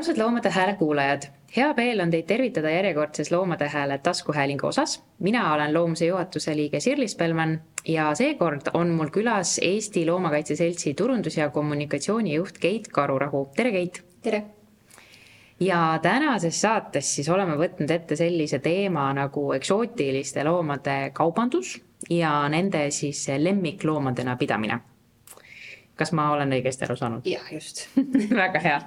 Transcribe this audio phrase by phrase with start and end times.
[0.00, 1.22] armsad Loomade Hääle kuulajad,
[1.56, 5.04] hea meel on teid tervitada järjekordses Loomade Hääle taskuhäälingu osas.
[5.18, 10.94] mina olen Loomuse juhatuse liige Sirli Spelman ja seekord on mul külas Eesti Loomakaitse Seltsi
[10.94, 13.50] turundus- ja kommunikatsioonijuht Keit Karurahu.
[13.56, 14.04] tere, Keit!
[14.22, 14.42] tere!
[15.60, 22.90] ja tänases saates siis oleme võtnud ette sellise teema nagu eksootiliste loomade kaubandus ja nende
[22.90, 24.80] siis lemmikloomadena pidamine
[26.00, 27.28] kas ma olen õigesti aru saanud?
[27.28, 27.86] jah, just
[28.42, 28.78] väga hea.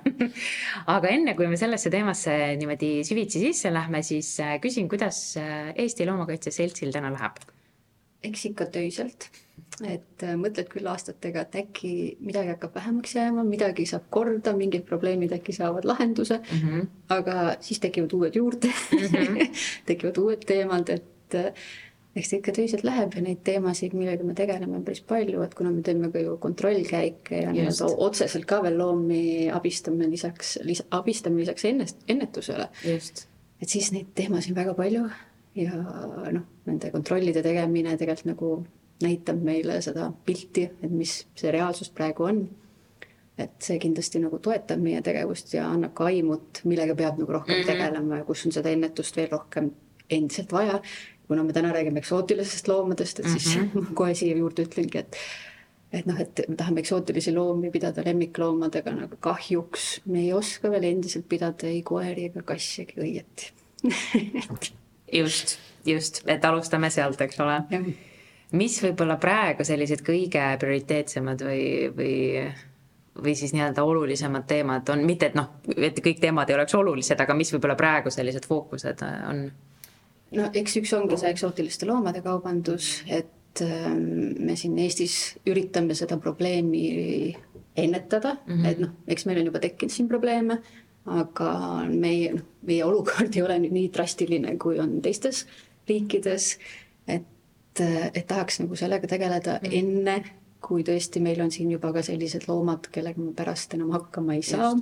[0.95, 5.71] aga enne kui me sellesse teemasse niimoodi süvitsi sisse lähme, siis äh, küsin, kuidas äh,
[5.75, 7.41] Eesti Loomakaitse Seltsil täna läheb?
[8.23, 9.27] eks ikka töiselt,
[9.83, 14.85] et äh, mõtled küll aastatega, et äkki midagi hakkab vähemaks jääma, midagi saab korda, mingid
[14.87, 16.91] probleemid äkki saavad lahenduse mm, -hmm.
[17.17, 19.63] aga siis tekivad uued juurde mm, -hmm.
[19.89, 21.53] tekivad uued teemad, et
[22.13, 25.55] eks ta ikka tõsiselt läheb ja neid teemasid, millega me tegeleme, on päris palju, et
[25.57, 30.83] kuna me teeme ka ju kontrollkäike ja nii-öelda otseselt ka veel loomi abistame lisaks lis,,
[30.93, 32.69] abistame lisaks ennest, ennetusele.
[32.93, 35.07] et siis neid teemasid väga palju
[35.57, 38.55] ja noh, nende kontrollide tegemine tegelikult nagu
[39.03, 42.43] näitab meile seda pilti, et mis see reaalsus praegu on.
[43.33, 47.55] et see kindlasti nagu toetab meie tegevust ja annab ka aimut, millega peab nagu rohkem
[47.55, 47.71] mm -hmm.
[47.71, 49.71] tegelema ja kus on seda ennetust veel rohkem
[50.09, 50.81] endiselt vaja
[51.33, 53.93] kuna me täna räägime eksootilistest loomadest, et siis mm -hmm.
[53.97, 55.17] kohe siia juurde ütlengi, et
[55.93, 60.87] et noh, et me tahame eksootilisi loomi pidada lemmikloomadega, nagu kahjuks me ei oska veel
[60.89, 63.51] endiselt pidada ei koeri ega kassigi õieti
[65.21, 67.59] just, just, et alustame sealt, eks ole.
[68.51, 71.65] mis võib-olla praegu sellised kõige prioriteetsemad või,
[71.97, 72.13] või
[73.23, 77.19] või siis nii-öelda olulisemad teemad on, mitte et noh, et kõik teemad ei oleks olulised,
[77.19, 79.45] aga mis võib-olla praegu sellised fookused on?
[80.35, 85.17] No eks üks ongi see eksootiliste loomade kaubandus, et ähm, me siin Eestis
[85.49, 87.33] üritame seda probleemi
[87.75, 88.69] ennetada mm, -hmm.
[88.69, 90.59] et noh, eks meil on juba tekkinud siin probleeme,
[91.05, 91.51] aga
[91.89, 95.45] meie, noh, meie olukord ei ole nüüd nii drastiline, kui on teistes
[95.89, 96.57] riikides.
[97.07, 97.81] et,
[98.13, 99.77] et tahaks nagu sellega tegeleda mm -hmm.
[99.79, 100.23] enne
[100.63, 104.45] kui tõesti meil on siin juba ka sellised loomad, kellega me pärast enam hakkama ei
[104.47, 104.73] saa.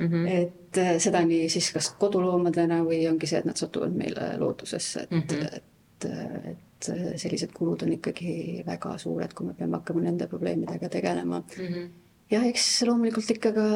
[0.00, 0.28] Mm -hmm.
[0.28, 5.00] et äh, seda nii siis kas koduloomadena või ongi see, et nad satuvad meile loodusesse,
[5.00, 5.56] et mm, -hmm.
[5.56, 6.04] et,
[6.50, 6.90] et
[7.20, 11.66] sellised kulud on ikkagi väga suured, kui me peame hakkama nende probleemidega tegelema mm.
[11.66, 11.88] -hmm.
[12.30, 13.66] ja eks loomulikult ikka ka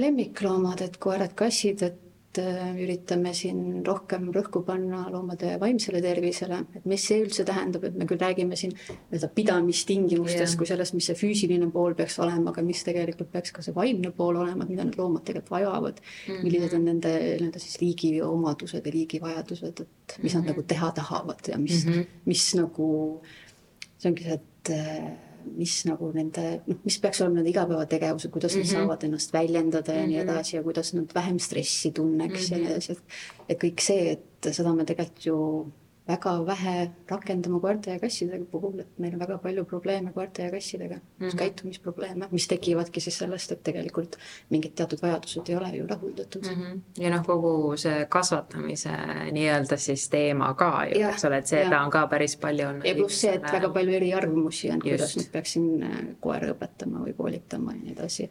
[0.00, 7.02] lemmikloomad, et koerad-kassid, et Äh, üritame siin rohkem rõhku panna loomade vaimsele tervisele, et mis
[7.08, 10.58] see üldse tähendab, et me küll räägime siin nii-öelda pidamistingimustest yeah.
[10.60, 14.12] kui sellest, mis see füüsiline pool peaks olema, aga mis tegelikult peaks ka see vaimne
[14.14, 16.28] pool olema, et mida need loomad tegelikult vajavad mm.
[16.28, 16.44] -hmm.
[16.46, 20.34] millised on nende nii-öelda siis liigi omadused ja liigi vajadused, et mis mm -hmm.
[20.34, 20.48] nad mhm.
[20.52, 22.06] nagu teha tahavad ja mis mm, -hmm.
[22.24, 22.88] mis nagu
[23.98, 28.54] see ongi see, et äh, mis nagu nende, noh, mis peaks olema nende igapäevategevused, kuidas
[28.54, 28.64] mm -hmm.
[28.64, 28.80] nad mhm.
[28.80, 30.08] saavad ennast väljendada ja mm -hmm.
[30.08, 30.28] nii mhm.
[30.28, 32.52] edasi ja kuidas nad vähem stressi tunneks mm -hmm.
[32.52, 32.72] ja nii mhm.
[32.72, 33.02] edasi, et
[33.48, 35.36] et kõik see, et seda me tegelikult ju
[36.10, 36.74] väga vähe
[37.10, 41.26] rakendama koerte ja kassidega puhul, et meil on väga palju probleeme koerte ja kassidega mm,
[41.26, 41.36] -hmm.
[41.38, 44.16] käitumisprobleeme, mis tekivadki siis sellest, et tegelikult
[44.50, 46.62] mingid teatud vajadused ei ole ju rahuldatud mm.
[46.62, 46.80] -hmm.
[47.04, 48.90] ja noh, kogu see kasvatamise
[49.32, 51.82] nii-öelda siis teema ka ju, eks ole, et seda ja.
[51.84, 52.84] on ka päris palju olnud.
[52.84, 57.14] ja pluss see, et väga palju eriarvamusi on, kuidas nüüd peaksin äh, koera õpetama või
[57.16, 58.30] koolitama ja nii edasi.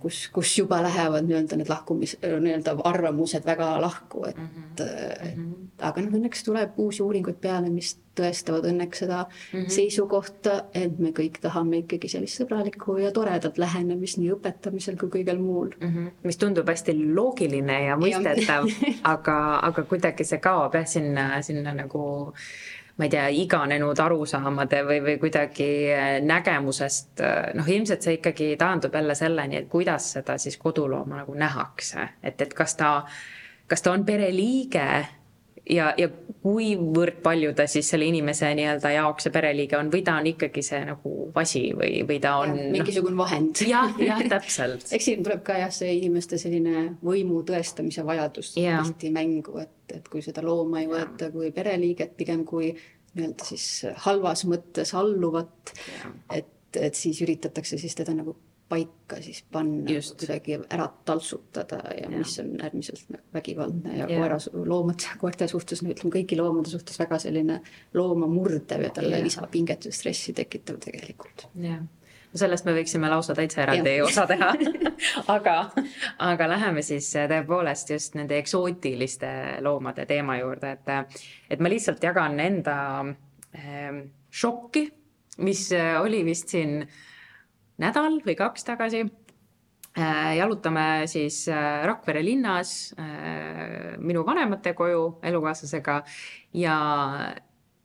[0.00, 5.62] kus, kus juba lähevad nii-öelda need lahkumis, nii-öelda arvamused väga lahku, et mm, -hmm.
[5.72, 9.68] et aga noh, õnneks tuleb uus uusi uuringuid peale, mis tõestavad õnneks seda mm -hmm.
[9.68, 15.38] seisukohta, et me kõik tahame ikkagi sellist sõbralikku ja toredat lähenemist nii õpetamisel kui kõigel
[15.38, 15.88] muul mm.
[15.88, 16.10] -hmm.
[16.22, 18.70] mis tundub hästi loogiline ja mõistetav
[19.14, 22.32] aga, aga kuidagi see kaob jah sinna, sinna nagu
[22.96, 28.56] ma ei tea, iganenud arusaamade või, või kuidagi äh, nägemusest, äh, noh, ilmselt see ikkagi
[28.56, 33.04] taandub jälle selleni, et kuidas seda siis kodulooma nagu nähakse, et, et kas ta,
[33.68, 35.06] kas ta on pereliige
[35.70, 36.08] ja, ja
[36.46, 40.62] kuivõrd palju ta siis selle inimese nii-öelda jaoks see pereliige on või ta on ikkagi
[40.62, 42.54] see nagu vasi või, või ta on.
[42.74, 43.62] mingisugune no, vahend.
[43.66, 49.10] jah, jah, täpselt eks siin tuleb ka jah, see inimeste selline võimu tõestamise vajadus tihti
[49.14, 52.70] mängu, et, et kui seda looma ei võeta kui pereliiget, pigem kui
[53.16, 53.66] nii-öelda siis
[54.04, 55.72] halvas mõttes alluvat,
[56.36, 58.36] et, et siis üritatakse siis teda nagu
[58.68, 59.86] paika siis panna,
[60.18, 64.18] kuidagi ära taltsutada ja, ja mis on äärmiselt vägivaldne ja, ja.
[64.18, 67.60] koera, loomade, koerte suhtes, no ütleme kõigi loomade suhtes väga selline
[67.94, 71.46] looma murdev ja talle lisapinget ja stressi tekitav tegelikult.
[71.62, 71.84] jah,
[72.34, 74.52] sellest me võiksime lausa täitsa eraldi osa teha.
[75.36, 75.56] Aga,
[76.24, 79.28] aga läheme siis tõepoolest just nende eksootiliste
[79.64, 81.18] loomade teema juurde, et,
[81.52, 83.98] et ma lihtsalt jagan enda äh,
[84.32, 84.86] šokki,
[85.44, 85.68] mis
[86.00, 86.80] oli vist siin
[87.82, 90.36] nädal või kaks tagasi äh,.
[90.38, 96.02] jalutame siis äh, Rakvere linnas äh, minu vanemate koju elukaaslasega
[96.56, 96.76] ja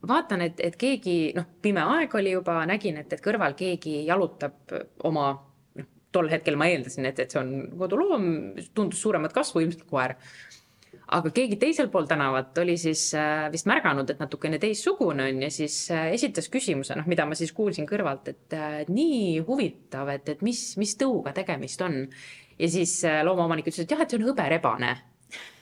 [0.07, 4.73] vaatan, et, et keegi, noh, pime aeg oli juba, nägin, et, et kõrval keegi jalutab
[5.07, 5.31] oma,
[5.77, 8.25] noh, tol hetkel ma eeldasin, et, et see on koduloom,
[8.77, 10.15] tundus suuremat kasvu, ilmselt koer.
[11.11, 15.49] Aga keegi teisel pool tänavat oli siis äh, vist märganud, et natukene teistsugune on ja
[15.53, 20.29] siis äh, esitas küsimuse, noh, mida ma siis kuulsin kõrvalt, et äh, nii huvitav, et,
[20.35, 22.05] et mis, mis tõuga tegemist on.
[22.59, 24.91] ja siis loomaomanik ütles, et jah, et see on hõberebane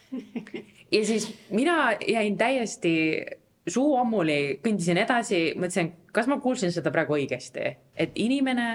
[0.95, 2.93] ja siis mina jäin täiesti
[3.69, 8.69] suu ammuli, kõndisin edasi, mõtlesin, kas ma kuulsin seda praegu õigesti, et inimene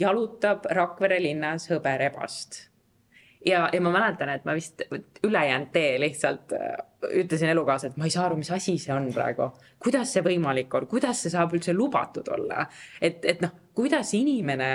[0.00, 2.71] jalutab Rakvere linnas hõberebast.
[3.46, 4.82] Ja, ja ma mäletan, et ma vist
[5.24, 6.76] ülejäänud tee lihtsalt äh,
[7.22, 9.50] ütlesin elukaasa, et ma ei saa aru, mis asi see on praegu.
[9.82, 12.66] kuidas see võimalik on, kuidas see saab üldse lubatud olla,
[13.00, 14.72] et, et noh, kuidas inimene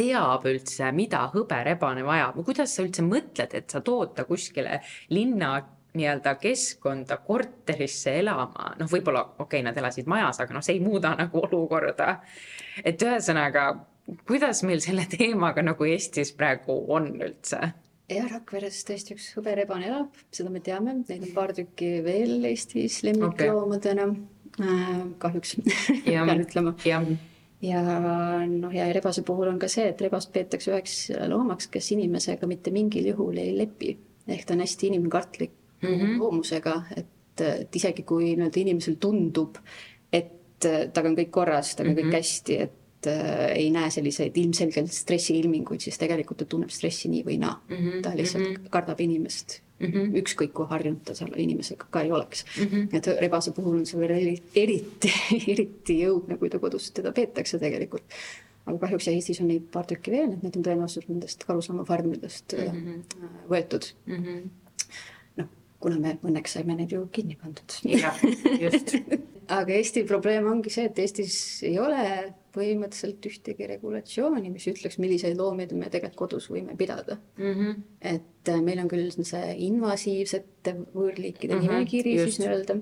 [0.00, 4.80] teab üldse, mida hõberebane vajab, kuidas sa üldse mõtled, et sa tood ta kuskile
[5.12, 5.58] linna
[5.98, 10.84] nii-öelda keskkonda, korterisse elama, noh, võib-olla okei okay,, nad elasid majas, aga noh, see ei
[10.84, 12.20] muuda nagu olukorda.
[12.84, 13.64] et ühesõnaga,
[14.26, 17.72] kuidas meil selle teemaga nagu Eestis praegu on üldse?
[18.10, 23.00] jah, Rakveres tõesti üks hõberebane elab, seda me teame, neid on paar tükki veel Eestis
[23.06, 24.66] lemmikloomadena okay.
[24.66, 25.02] äh,.
[25.22, 25.56] kahjuks
[26.06, 26.74] pean ütlema.
[27.62, 27.84] ja
[28.50, 30.98] noh, ja rebase puhul on ka see, et rebast peetakse üheks
[31.30, 33.96] loomaks, kes inimesega mitte mingil juhul ei lepi.
[34.30, 36.18] ehk ta on hästi inimkartlik mm -hmm.
[36.18, 39.56] loomusega, et, et isegi kui nii-öelda inimesel tundub,
[40.12, 42.02] et temaga on kõik korras, temaga on mm -hmm.
[42.02, 42.16] kõik mhm.
[42.16, 47.56] hästi, et ei näe selliseid ilmselgelt stressiilminguid, siis tegelikult ta tunneb stressi nii või naa
[47.56, 47.76] mm.
[47.76, 48.02] -hmm.
[48.04, 48.70] ta lihtsalt mm -hmm.
[48.70, 50.18] kardab inimest mm -hmm.
[50.22, 52.66] ükskõik kui harjunud ta selle inimesega ka ei oleks mm.
[52.66, 52.96] -hmm.
[52.96, 55.12] et rebase puhul on see veel eriti,
[55.54, 58.04] eriti jõudne, kui ta kodus teda peetakse tegelikult.
[58.66, 62.80] aga kahjuks Eestis on neid paar tükki veel, et need on tõenäoliselt nendest karusloomafarmidest mm
[62.80, 63.28] -hmm.
[63.48, 64.24] võetud mm.
[64.24, 64.50] -hmm
[65.80, 67.76] kuna me õnneks saime need ju kinni pandud.
[67.84, 68.16] jah,
[68.60, 68.96] just
[69.50, 72.04] aga Eesti probleem ongi see, et Eestis ei ole
[72.54, 77.52] põhimõtteliselt ühtegi regulatsiooni, mis ütleks, milliseid loomi me tegelikult kodus võime pidada mm.
[77.52, 77.82] -hmm.
[78.12, 81.76] et äh, meil on küll see invasiivsete võõrliikide mm -hmm.
[81.76, 82.78] nimekiri siis nii-öelda,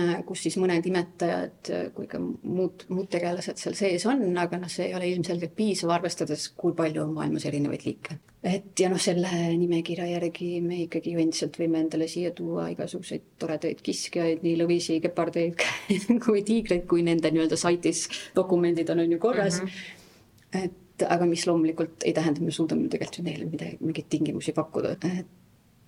[0.00, 4.60] äh, kus siis mõned imetajad äh, kui ka muud, muud tegelased seal sees on, aga
[4.62, 8.18] noh, see ei ole ilmselgelt piisav, arvestades, kui palju on maailmas erinevaid liike.
[8.46, 9.28] et ja noh, selle
[9.58, 15.00] nimekirja järgi me ikkagi ju endiselt võime endale siia tuua igasuguseid toredaid kiskjaid, nii lõvisi,
[15.02, 15.60] gepardeid
[16.26, 18.06] kui tiigreid, kui nende nii-öelda saitis
[18.36, 19.68] dokumendid on, on ju korras mm.
[19.68, 20.64] -hmm.
[20.64, 24.92] et aga mis loomulikult ei tähenda, me suudame tegelikult ju neile midagi, mingeid tingimusi pakkuda,
[24.92, 25.26] et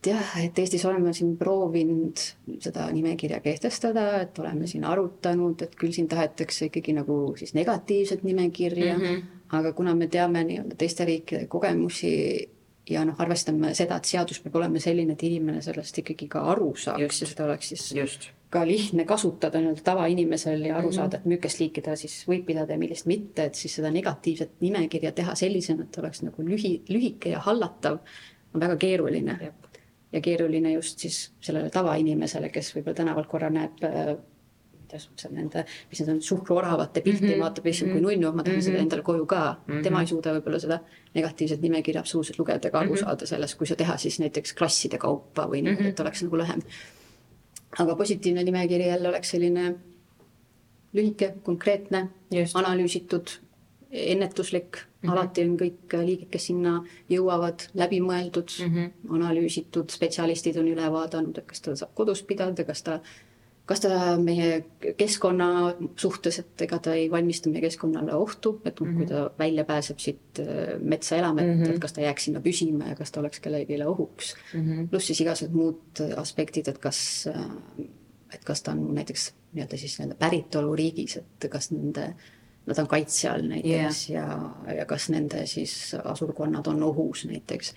[0.07, 2.21] jah, et Eestis oleme siin proovinud
[2.63, 8.23] seda nimekirja kehtestada, et oleme siin arutanud, et küll siin tahetakse ikkagi nagu siis negatiivset
[8.23, 9.23] nimekirja mm, -hmm.
[9.59, 12.49] aga kuna me teame nii-öelda teiste riikide kogemusi
[12.91, 16.75] ja noh, arvestame seda, et seadus peab olema selline, et inimene sellest ikkagi ka aru
[16.77, 20.95] saaks ja seda oleks siis Just ka lihtne kasutada nii-öelda tavainimesel ja aru -hmm.
[20.95, 24.51] saada, et millist liiki ta siis võib pidada ja millist mitte, et siis seda negatiivset
[24.61, 27.99] nimekirja teha sellisena, et oleks nagu lühi, lühike ja hallatav,
[28.55, 29.53] on väga keeruline.
[30.13, 34.17] ja keeruline just siis sellele tavainimesele, kes võib-olla tänavalt korra näeb äh,
[34.97, 37.41] seal nende, mis need on, suhkruoravate pilti mm -hmm.
[37.41, 38.09] vaatab lihtsalt kui mhm.
[38.09, 38.65] nunnu, ma tahan mm -hmm.
[38.65, 39.75] seda endale koju ka mm.
[39.75, 39.83] -hmm.
[39.83, 40.81] tema ei suuda võib-olla seda
[41.15, 43.01] negatiivset nimekirja absoluutselt lugeda ega aru mm -hmm.
[43.01, 45.91] saada sellest, kui sa teha siis näiteks klasside kaupa või niimoodi mm, -hmm.
[45.91, 46.63] et oleks nagu lühem
[47.79, 49.75] aga positiivne nimekiri jälle oleks selline
[50.93, 52.09] lühike, konkreetne,
[52.55, 53.29] analüüsitud,
[53.91, 55.13] ennetuslik mm, -hmm.
[55.13, 59.15] alati on kõik liigid, kes sinna jõuavad, läbimõeldud mm, -hmm.
[59.17, 63.01] analüüsitud, spetsialistid on üle vaadanud, et kas ta saab kodus pidada, kas ta
[63.69, 64.63] kas ta meie
[64.97, 65.49] keskkonna
[66.01, 68.97] suhtes, et ega ta ei valmista meie keskkonnale ohtu, et mm -hmm.
[68.97, 69.13] kui mhm.
[69.13, 71.75] ta välja pääseb siit äh, metsa elama, et mm, -hmm.
[71.75, 74.89] et kas ta jääks sinna püsima ja kas ta oleks kellelegi ohuks mm -hmm..
[74.89, 77.85] pluss siis igasugused muud aspektid, et kas, äh,
[78.35, 82.15] et kas ta on näiteks nii-öelda siis nii-öelda päritoluriigis, et kas nende
[82.67, 84.51] nad on kaitse all näiteks yeah.
[84.67, 87.75] ja, ja kas nende siis asurkonnad on ohus näiteks.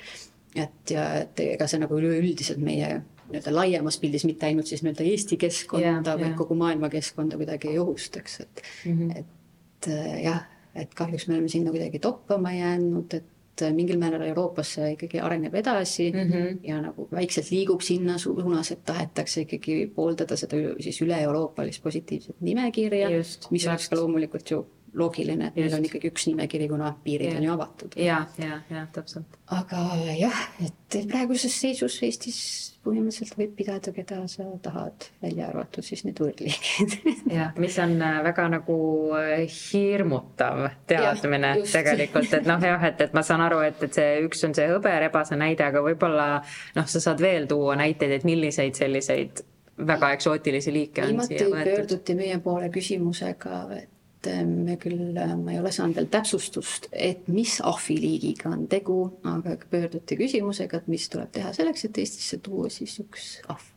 [0.56, 5.08] et ja, et ega see nagu üleüldiselt meie nii-öelda laiemas pildis, mitte ainult siis nii-öelda
[5.12, 9.20] Eesti keskkonda vaid kogu maailma keskkonda kuidagi ei ohustaks, et mm, -hmm.
[9.20, 10.42] et äh, jah,
[10.76, 15.20] et kahjuks me oleme sinna kuidagi toppama jäänud, et äh, mingil määral Euroopas see ikkagi
[15.20, 16.60] areneb edasi mm -hmm.
[16.64, 23.10] ja nagu vaikselt liigub sinna suunas, et tahetakse ikkagi pooldada seda siis üle-euroopalist positiivset nimekirja,
[23.10, 23.68] mis just.
[23.68, 24.66] oleks ka loomulikult ju
[24.98, 27.38] loogiline, et meil on ikkagi üks nimekiri, kuna piirid ja.
[27.40, 27.96] on ju avatud.
[28.00, 29.40] ja, ja, ja täpselt.
[29.56, 29.86] aga
[30.18, 32.40] jah, et praeguses seisus Eestis
[32.82, 36.96] põhimõtteliselt võib pidada, keda sa tahad, välja arvatud siis need võõrliigid
[37.38, 38.78] jah, mis on äh, väga nagu
[39.20, 44.02] äh, hirmutav teadmine ja, tegelikult, et noh, jah, et, et ma saan aru, et, et
[44.02, 48.28] see üks on see hõberebase näide, aga võib-olla noh, sa saad veel tuua näiteid, et
[48.28, 49.46] milliseid selliseid
[49.88, 51.70] väga eksootilisi liike on siia võetud.
[51.70, 53.91] pöörduti meie poole küsimusega, et
[54.30, 59.02] eh, me küll, eh, ma ei ole saanud veel täpsustust, et mis ahviliigiga on tegu,
[59.24, 63.70] aga pöörduti küsimusega, et mis tuleb teha selleks, et Eestisse tuua siis üks ahv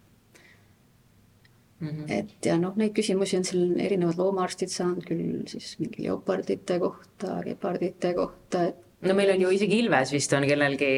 [1.81, 1.89] mm.
[1.89, 2.13] -hmm.
[2.13, 7.41] et ja noh, neid küsimusi on seal erinevad loomaarstid saanud küll siis mingi leopardite kohta,
[7.45, 10.91] gepardite kohta, et no meil on ju isegi ilves vist on kellelgi,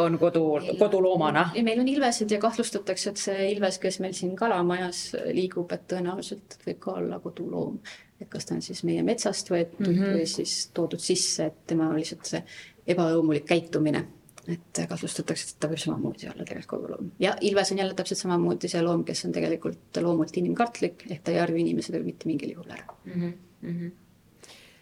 [0.00, 0.44] on kodu,
[0.78, 1.50] koduloomana.
[1.62, 6.58] meil on ilvesed ja kahtlustatakse, et see ilves, kes meil siin kalamajas liigub, et tõenäoliselt
[6.66, 7.78] võib ka olla koduloom.
[8.20, 10.14] Et kas ta on siis meie metsast võetud mm -hmm.
[10.18, 12.42] või siis toodud sisse, et tema on lihtsalt see
[12.86, 14.04] ebaloomulik käitumine.
[14.48, 17.10] et kahtlustatakse, et ta võib samamoodi olla tegelikult koduloom.
[17.20, 21.30] ja ilves on jälle täpselt samamoodi see loom, kes on tegelikult loomult inimkartlik, ehk ta
[21.30, 23.32] ei harju inimesega mitte mingil juhul ära mm.
[23.62, 23.90] -hmm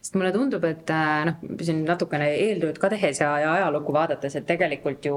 [0.07, 4.37] sest mulle tundub, et äh, noh, siin natukene eeltööd ka tehes ja, ja ajalukku vaadates,
[4.39, 5.17] et tegelikult ju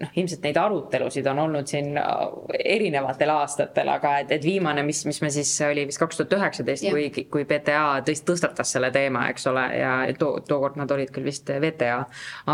[0.00, 2.20] noh, ilmselt neid arutelusid on olnud siin äh,
[2.64, 6.86] erinevatel aastatel, aga et, et viimane, mis, mis me siis oli vist kaks tuhat üheksateist,
[6.92, 11.28] kui, kui PTA tõst-, tõstatas selle teema, eks ole, ja too, tookord nad olid küll
[11.28, 12.00] vist VTA.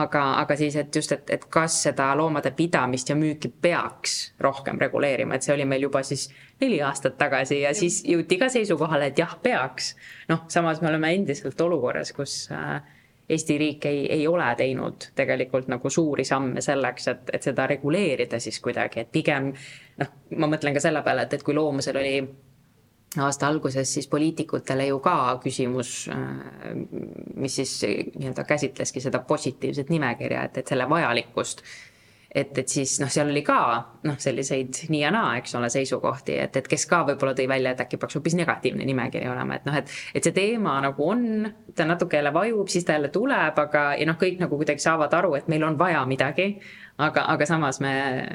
[0.00, 4.80] aga, aga siis, et just, et, et kas seda loomade pidamist ja müüki peaks rohkem
[4.82, 6.28] reguleerima, et see oli meil juba siis
[6.60, 9.94] neli aastat tagasi ja siis jõuti ka seisukohale, et jah, peaks.
[10.28, 12.80] noh, samas me oleme endiselt olukorras, kus äh,
[13.28, 18.38] Eesti riik ei, ei ole teinud tegelikult nagu suuri samme selleks, et, et seda reguleerida
[18.40, 19.48] siis kuidagi, et pigem
[19.98, 22.20] noh, ma mõtlen ka selle peale, et, et kui loomusel oli
[23.22, 26.78] aasta alguses siis poliitikutele ju ka küsimus, äh,
[27.34, 27.74] mis siis
[28.14, 31.64] nii-öelda käsitleski seda positiivset nimekirja, et, et selle vajalikkust
[32.36, 33.58] et, et siis noh, seal oli ka
[34.06, 37.72] noh, selliseid nii ja naa, eks ole, seisukohti, et, et kes ka võib-olla tõi välja,
[37.72, 41.46] et äkki peaks hoopis negatiivne nimekiri olema, et noh, et, et see teema nagu on,
[41.76, 45.16] ta natuke jälle vajub, siis ta jälle tuleb, aga ja noh, kõik nagu kuidagi saavad
[45.16, 46.52] aru, et meil on vaja midagi.
[46.98, 47.94] aga, aga samas me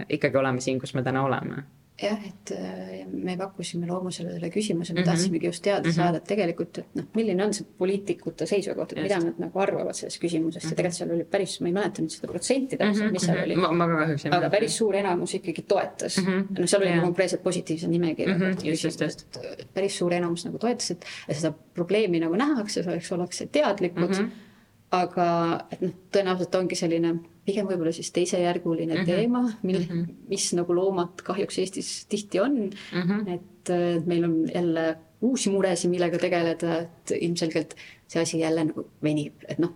[0.09, 1.63] ikkagi oleme siin, kus me täna oleme
[1.99, 5.09] jah, et äh, me pakkusime loomusele küsimuse, me mm -hmm.
[5.09, 5.95] tahtsimegi just teada mm -hmm.
[5.95, 9.93] saada, et tegelikult, et noh, milline on see poliitikute seisukoht, et mida nad nagu arvavad
[9.93, 10.71] sellest küsimusest mm -hmm.
[10.71, 13.11] ja tegelikult seal oli päris, ma ei mäleta nüüd seda protsenti täpselt mm, -hmm.
[13.11, 13.45] mis seal mhm.
[13.45, 13.55] oli.
[13.55, 14.45] ma, ma ka kahjuks ei mäleta.
[14.45, 16.25] aga päris suur enamus ikkagi toetas mm.
[16.25, 16.59] -hmm.
[16.59, 17.03] noh, seal oli yeah.
[17.03, 18.41] konkreetselt positiivse nimekirja mm.
[18.41, 18.67] -hmm.
[18.69, 19.37] just, just, just.
[19.73, 24.25] päris suur enamus nagu toetas, et seda probleemi nagu nähakse, eks ollakse teadlikud mm.
[24.25, 24.29] -hmm.
[24.91, 25.27] aga
[25.71, 27.19] et noh, tõenäoliselt ongi selline
[27.51, 29.05] pigem võib-olla siis teisejärguline mm -hmm.
[29.05, 30.17] teema, mil mm, -hmm.
[30.31, 33.01] mis nagu loomad kahjuks Eestis tihti on mm.
[33.01, 33.33] -hmm.
[33.35, 37.75] et meil on jälle uusi muresid, millega tegeleda, et ilmselgelt
[38.07, 39.75] see asi jälle nagu venib, et noh,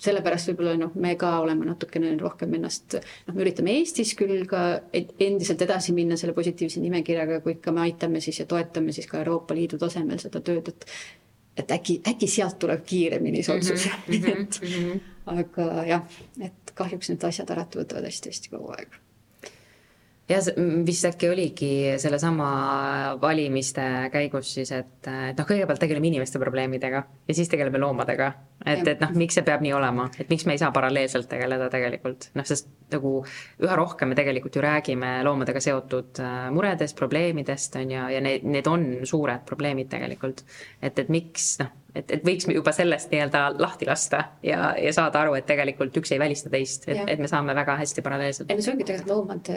[0.00, 4.62] sellepärast võib-olla noh, me ka oleme natukene rohkem ennast, noh, me üritame Eestis küll ka
[4.96, 9.20] endiselt edasi minna selle positiivse nimekirjaga, kuid ka me aitame siis ja toetame siis ka
[9.20, 10.88] Euroopa Liidu tasemel seda tööd, et
[11.60, 15.00] et äkki, äkki sealt tuleb kiiremini see otsus mm, -hmm, et mm -hmm.
[15.26, 19.00] Aga jah, et kahjuks need asjad alati võtavad hästi-hästi kaua aega
[20.30, 20.48] jah,
[20.86, 22.50] vist äkki oligi sellesama
[23.22, 28.30] valimiste käigus siis, et, et noh, kõigepealt tegeleme inimeste probleemidega ja siis tegeleme loomadega.
[28.64, 31.70] et, et noh, miks see peab nii olema, et miks me ei saa paralleelselt tegeleda
[31.72, 33.14] tegelikult, noh, sest nagu
[33.64, 38.46] üha rohkem me tegelikult ju räägime loomadega seotud äh, muredest, probleemidest on ju, ja need,
[38.46, 40.44] need on suured probleemid tegelikult.
[40.82, 45.24] et, et miks noh et, et võiks juba sellest nii-öelda lahti lasta ja, ja saada
[45.24, 48.50] aru, et tegelikult üks ei välista teist, et, et me saame väga hästi paralleelselt.
[48.50, 49.56] ei no see ongi tegelikult loomade,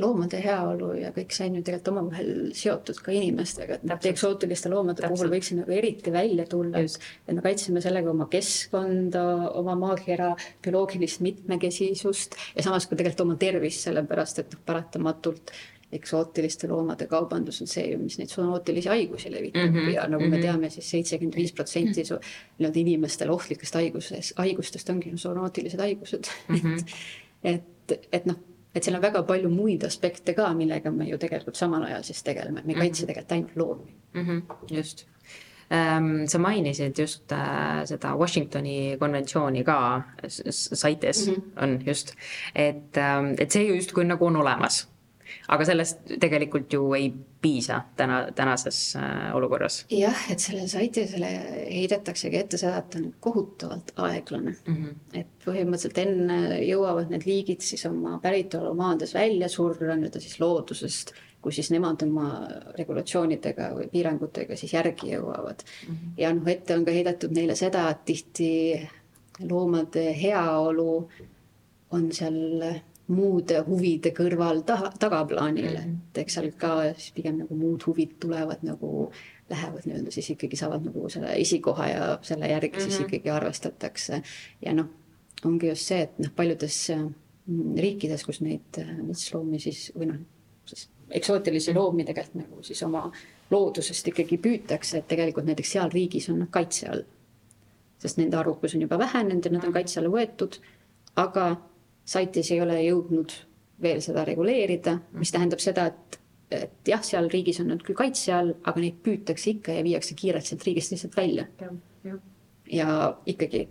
[0.00, 4.08] loomade heaolu ja kõik see on ju tegelikult omavahel seotud ka inimestega, et Täpselt.
[4.10, 5.14] eksootiliste loomade Täpselt.
[5.14, 9.24] puhul võiks nagu eriti välja tulla, et me kaitseme sellega oma keskkonda,
[9.60, 10.32] oma maakera
[10.64, 15.54] bioloogilist mitmekesisust ja samas ka tegelikult oma tervist, sellepärast et noh, paratamatult
[15.94, 19.94] eksootiliste loomade kaubandus on see ju, mis neid zoonootilisi haigusi levitab mm -hmm.
[19.94, 20.42] ja nagu me mhm.
[20.42, 26.56] teame siis, siis seitsekümmend viis protsenti nii-öelda inimestele ohtlikest haigusest, haigustest ongi zoonootilised haigused mm.
[26.56, 26.84] -hmm.
[27.54, 28.36] et, et noh,
[28.74, 32.22] et seal on väga palju muid aspekte ka, millega me ju tegelikult samal ajal siis
[32.22, 33.06] tegeleme, me ei kaitse mm -hmm.
[33.06, 34.22] tegelikult ainult loomi mm.
[34.22, 34.76] -hmm.
[34.76, 35.06] just
[35.72, 40.02] ähm, sa mainisid just äh, seda Washingtoni konventsiooni ka,
[40.74, 41.62] CITES mm -hmm.
[41.62, 42.14] on just,
[42.54, 44.93] et ähm,, et see justkui nagu on olemas
[45.48, 47.10] aga sellest tegelikult ju ei
[47.44, 49.84] piisa täna, tänases äh, olukorras.
[49.90, 51.30] jah, et selle saitidele
[51.68, 54.74] heidetaksegi ette seda, et ta on kohutavalt aeglane mm.
[54.76, 55.20] -hmm.
[55.20, 61.14] et põhimõtteliselt enne jõuavad need liigid siis oma päritolumaades välja surra nii-öelda siis loodusest
[61.44, 62.28] kui siis nemad oma
[62.78, 65.94] regulatsioonidega või piirangutega siis järgi jõuavad mm.
[65.94, 66.16] -hmm.
[66.16, 68.50] ja noh, ette on ka heidetud neile seda, et tihti
[69.50, 70.90] loomade heaolu
[71.90, 72.38] on seal
[73.12, 76.10] muude huvide kõrval taha, tagaplaanile mm, -hmm.
[76.10, 79.10] et eks seal ka siis pigem nagu muud huvid tulevad nagu,
[79.50, 82.88] lähevad nii-öelda siis ikkagi saavad nagu selle esikoha ja selle järgi mm -hmm.
[82.88, 83.06] siis mhm.
[83.06, 84.22] ikkagi arvestatakse.
[84.62, 84.86] ja noh,
[85.44, 86.90] ongi just see, et noh, paljudes
[87.46, 90.16] mm, riikides, kus neid metsloomi siis või noh,
[90.64, 91.78] siis eksootilisi mhm.
[91.78, 93.12] loomi tegelikult nagu siis oma
[93.50, 97.04] loodusest ikkagi püütakse, et tegelikult näiteks seal riigis on nad kaitse all.
[97.98, 99.74] sest nende arvukus on juba vähenenud ja nad on mhm.
[99.74, 100.56] kaitse alla võetud,
[101.16, 101.56] aga
[102.04, 103.32] saitis ei ole jõudnud
[103.82, 106.18] veel seda reguleerida, mis tähendab seda, et,
[106.54, 110.16] et jah, seal riigis on nad küll kaitse all, aga neid püütakse ikka ja viiakse
[110.18, 111.48] kiirelt sealt riigist lihtsalt välja.
[112.70, 112.88] ja
[113.26, 113.66] ikkagi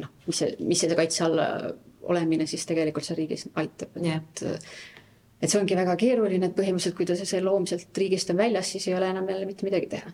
[0.00, 1.46] noh, mis see, mis see kaitse alla
[2.04, 4.44] olemine siis tegelikult seal riigis aitab, et
[5.44, 8.70] et see ongi väga keeruline, et põhimõtteliselt, kui ta see loom sealt riigist on väljas,
[8.72, 10.12] siis ei ole enam jälle mitte midagi teha.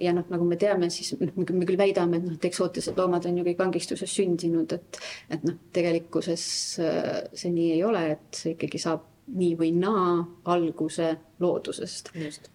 [0.00, 3.26] Ja noh, nagu me teame, siis noh, me küll väidame, et noh, et eksootilised loomad
[3.26, 5.00] on ju kõik vangistuses sündinud, et
[5.34, 6.44] et noh, tegelikkuses
[6.82, 10.20] äh, see nii ei ole, et see ikkagi saab nii või naa
[10.54, 12.12] alguse loodusest.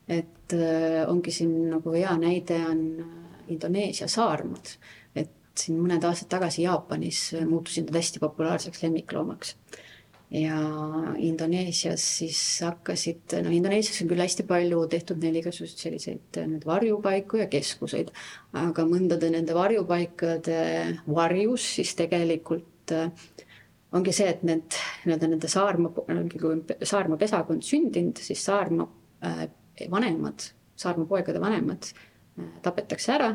[0.08, 3.16] et äh, ongi siin nagu hea näide on äh,
[3.56, 4.78] Indoneesia saarmad,
[5.16, 9.56] et siin mõned aastad tagasi Jaapanis muutusid nad hästi populaarseks lemmikloomaks
[10.34, 10.58] ja
[11.22, 17.44] Indoneesias siis hakkasid, no Indoneesias on küll hästi palju tehtud neil igasuguseid selliseid nüüd varjupaiku
[17.44, 18.10] ja keskuseid,
[18.58, 20.60] aga mõndade nende varjupaikade
[21.06, 23.12] varjus siis tegelikult äh,
[23.96, 28.90] ongi see, et need nii-öelda nende saarma, kui saarma pesakond sündinud, siis saarma
[29.24, 29.46] äh,
[29.92, 31.92] vanemad, saarma poegade vanemad
[32.66, 33.30] tapetakse ära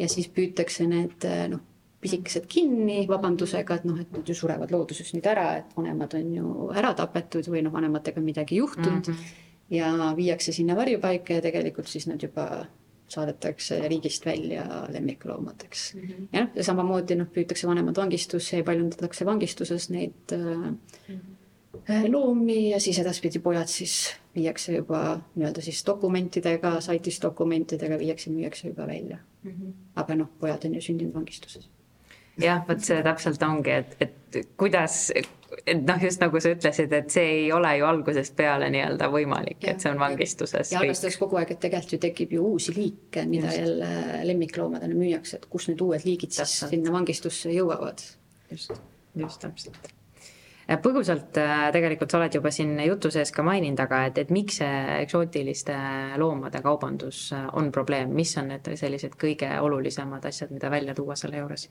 [0.00, 1.62] ja siis püütakse need noh,
[2.00, 6.34] pisikesed kinni vabandusega, et noh, et nad ju surevad looduses nüüd ära, et vanemad on
[6.34, 9.16] ju ära tapetud või noh, vanematega midagi juhtunud mm.
[9.16, 9.48] -hmm.
[9.76, 12.64] ja viiakse sinna varjupaika ja tegelikult siis nad juba
[13.10, 16.00] saadetakse riigist välja lemmikloomadeks mm.
[16.00, 16.28] -hmm.
[16.32, 22.12] ja noh, ja samamoodi noh, püütakse vanemad vangistusse ja paljundatakse vangistuses neid mm -hmm.
[22.12, 28.68] loomi ja siis edaspidi pojad siis viiakse juba nii-öelda siis dokumentidega, saitis dokumentidega viiakse, müüakse
[28.68, 29.50] juba välja mm.
[29.50, 29.72] -hmm.
[29.96, 31.70] aga noh, pojad on ju sündinud vangistuses
[32.42, 37.12] jah, vot see täpselt ongi, et, et kuidas, et noh, just nagu sa ütlesid, et
[37.12, 40.72] see ei ole ju algusest peale nii-öelda võimalik, et see on vangistuses.
[40.72, 43.62] ja arvestades kogu aeg, et tegelikult ju tekib ju uusi liike, mida just.
[43.62, 46.76] jälle lemmikloomadena müüakse, et kus need uued liigid siis täpselt.
[46.76, 48.04] sinna vangistusse jõuavad.
[48.50, 48.76] just,
[49.18, 49.96] just täpselt
[50.78, 54.60] põgusalt äh, tegelikult sa oled juba siin jutu sees ka maininud, aga et, et miks
[54.60, 55.74] see eksootiliste
[56.20, 61.16] loomade kaubandus äh, on probleem, mis on need sellised kõige olulisemad asjad, mida välja tuua
[61.18, 61.66] selle juures?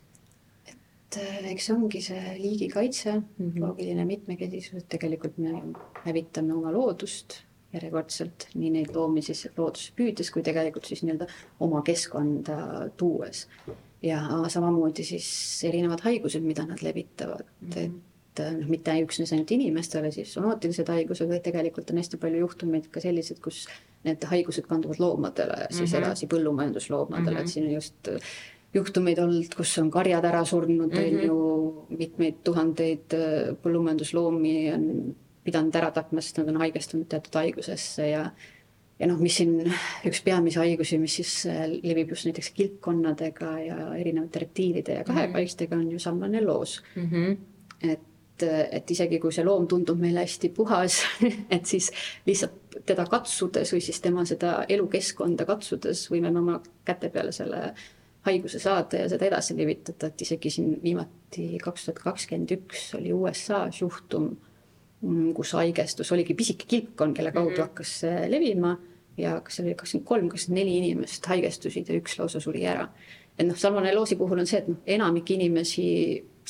[1.09, 3.59] Et äh, eks see ongi see liigikaitse mm, -hmm.
[3.59, 5.61] loogiline mitmekesisus, et tegelikult me
[6.05, 7.41] hävitame oma loodust
[7.73, 11.27] järjekordselt, nii neid loomi siis looduses püüdes kui tegelikult siis nii-öelda
[11.59, 13.47] oma keskkonda tuues.
[14.01, 15.27] ja samamoodi siis
[15.67, 17.97] erinevad haigused, mida nad levitavad mm, -hmm.
[18.31, 22.39] et äh, noh, mitte üksnes ainult inimestele siis sonootilised haigused, vaid tegelikult on hästi palju
[22.39, 23.67] juhtumeid ka sellised, kus
[24.03, 26.05] need haigused kanduvad loomadele siis mm -hmm.
[26.05, 27.41] edasi põllumajandusloomadele mm, -hmm.
[27.41, 28.07] et siin on just
[28.73, 31.25] juhtumeid olnud, kus on karjad ära surnud, on mm -hmm.
[31.25, 38.09] ju mitmeid tuhandeid äh, põllumajandusloomi on pidanud ära tapma, sest nad on haigestunud teatud haigusesse
[38.09, 38.29] ja
[38.99, 39.73] ja noh, mis siin
[40.05, 45.75] üks peamisi haigusi, mis siis äh, levib just näiteks kilpkonnadega ja erinevate reptiilide ja kahekaikstega,
[45.75, 47.09] on ju salmonelloos mm.
[47.11, 47.37] -hmm.
[47.81, 47.99] et
[48.71, 51.01] et isegi kui see loom tundub meile hästi puhas
[51.55, 51.91] et siis
[52.25, 57.73] lihtsalt teda katsudes või siis tema seda elukeskkonda katsudes võime me oma käte peale selle
[58.27, 63.13] haiguse saada ja seda edasi levitada, et isegi siin viimati kaks tuhat kakskümmend üks oli
[63.15, 64.33] USA-s juhtum,
[65.01, 67.69] mm, kus haigestus oligi pisike kilpkonn, kelle kaudu mm -hmm.
[67.69, 68.77] hakkas see levima
[69.17, 72.89] ja kas see oli kakskümmend kolm, kakskümmend neli inimest haigestusid ja üks lausa suri ära.
[73.39, 75.85] et noh, salmonelloosi puhul on see, et noh, enamik inimesi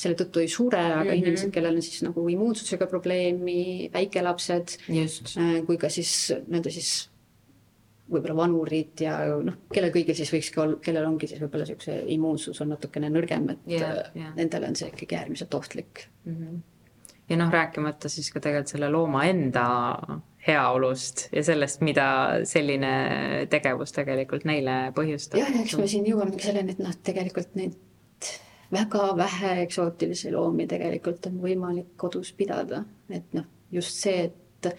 [0.00, 1.22] selle tõttu ei sure, aga mm -hmm.
[1.22, 7.09] inimesed, kellel on siis nagu immuunsusega probleemi, väikelapsed, äh, kui ka siis nii-öelda siis
[8.10, 12.60] võib-olla vanurid ja noh, kellel kõigil siis võikski olla, kellel ongi siis võib-olla niisuguse immuunsus
[12.64, 14.34] on natukene nõrgem, et yeah, yeah.
[14.38, 16.34] nendele on see ikkagi äärmiselt ohtlik mm.
[16.34, 16.58] -hmm.
[17.30, 19.66] ja noh, rääkimata siis ka tegelikult selle looma enda
[20.46, 22.06] heaolust ja sellest, mida
[22.48, 22.92] selline
[23.52, 25.40] tegevus tegelikult neile põhjustab.
[25.42, 27.76] jah, eks me siin jõuamegi selleni, et noh, tegelikult neid
[28.72, 34.74] väga vähe eksootilisi loomi tegelikult on võimalik kodus pidada, et noh, just see, et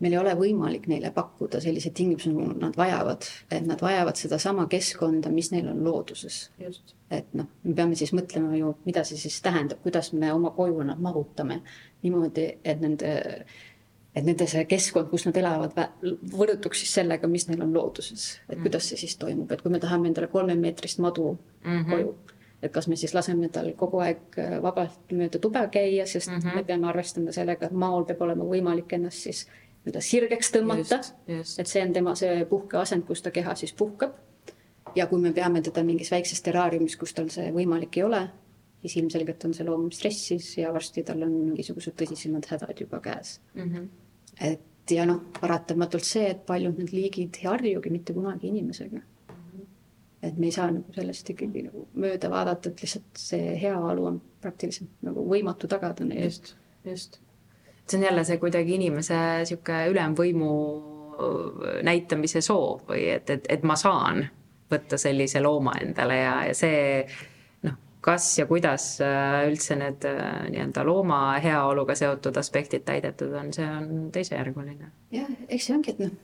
[0.00, 4.66] meil ei ole võimalik neile pakkuda selliseid tingimusi, nagu nad vajavad, et nad vajavad sedasama
[4.72, 6.50] keskkonda, mis neil on looduses.
[7.10, 10.82] et noh, me peame siis mõtlema ju, mida see siis tähendab, kuidas me oma koju
[10.86, 11.60] nad mahutame
[12.02, 13.12] niimoodi, et nende
[14.14, 15.76] et nende see keskkond, kus nad elavad,
[16.32, 18.64] võrdutuks siis sellega, mis neil on looduses, et mm.
[18.64, 21.90] kuidas see siis toimub, et kui me tahame endale kolmemeetrist madu mm -hmm.
[21.90, 22.14] koju,
[22.62, 26.38] et kas me siis laseme tal kogu aeg äh, vabalt mööda tube käia, sest mm
[26.38, 26.54] -hmm.
[26.54, 29.46] me peame arvestama sellega, et maal peab olema võimalik ennast siis
[29.80, 34.18] nii-öelda sirgeks tõmmata, et see on tema see puhkeasend, kus ta keha siis puhkab.
[34.94, 38.24] ja kui me peame teda mingis väikses terraariumis, kus tal see võimalik ei ole,
[38.82, 43.40] siis ilmselgelt on see loom stressis ja varsti tal on mingisugused tõsisemad hädad juba käes
[43.54, 43.70] mm.
[43.70, 43.88] -hmm.
[44.40, 48.98] et ja noh, paratamatult see, et paljud need liigid ei harjugi mitte kunagi inimesega.
[48.98, 49.66] -hmm.
[50.22, 54.22] et me ei saa nagu sellest ikkagi nagu mööda vaadata, et lihtsalt see heaolu on
[54.40, 56.24] praktiliselt nagu võimatu tagada neile.
[56.24, 57.20] just, just.
[57.90, 60.52] See on jälle see kuidagi inimese sihuke ülemvõimu
[61.84, 64.22] näitamise soov või et, et, et ma saan
[64.70, 67.04] võtta sellise looma endale ja, ja see
[68.00, 68.94] kas ja kuidas
[69.50, 70.06] üldse need
[70.54, 74.92] nii-öelda looma heaoluga seotud aspektid täidetud on, see on teisejärguline.
[75.12, 76.14] jah, eks see ongi, et noh,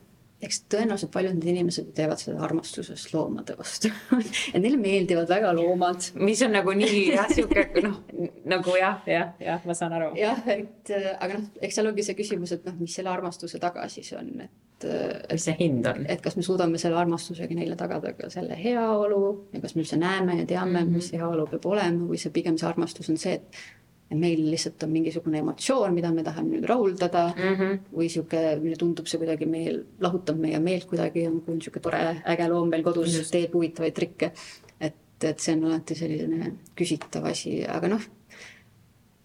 [0.44, 3.90] eks tõenäoliselt paljud need inimesed teevad seda armastusest loomade vastu
[4.55, 6.11] et neile meeldivad väga loomad.
[6.20, 8.03] mis on nagu nii jah, sihuke noh,
[8.44, 10.12] nagu jah, jah, jah, ma saan aru.
[10.20, 13.61] jah, et äh, aga noh, eks seal ongi see küsimus, et noh, mis selle armastuse
[13.62, 15.33] taga siis on, et et.
[15.33, 16.05] mis see hind on?
[16.09, 19.22] et kas me suudame selle armastusega neile tagada ka selle heaolu
[19.55, 21.01] ja kas me üldse näeme ja teame mm, -hmm.
[21.01, 23.64] mis see heaolu peab olema või see pigem see armastus on see, et
[24.11, 27.79] et meil lihtsalt on mingisugune emotsioon, mida me tahame nüüd rahuldada mm -hmm.
[27.92, 32.49] või sihuke, meile tundub see kuidagi meil, lahutab meie meelt kuidagi, on sihuke tore äge
[32.49, 33.31] loom meil kodus -hmm.
[33.31, 34.33] teeb huvitavaid trikke.
[34.81, 38.03] et, et see on alati selline küsitav asi, aga noh,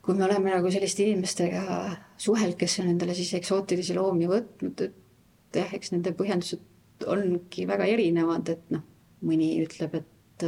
[0.02, 5.60] kui me oleme nagu selliste inimestega suhelnud, kes on endale siis eksootilisi loomi võtnud, et
[5.62, 8.84] jah, eks nende põhjendused ongi väga erinevad, et noh,
[9.26, 10.48] mõni ütleb, et,